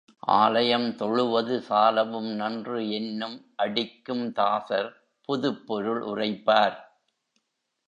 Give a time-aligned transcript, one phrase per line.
[0.27, 4.89] ஆலயந் தொழுவது சாலவும் நன்று என்னும் அடிக்கும் தாசர்
[5.29, 6.77] புதுப்பொருள் உரைப்பார்.